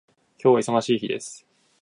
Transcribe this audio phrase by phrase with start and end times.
[0.43, 1.45] 今日は忙しい日です